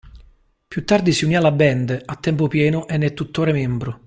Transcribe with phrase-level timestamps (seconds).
[0.67, 3.99] Più tardi si unì alla band a tempo pieno e ne è tuttora membro.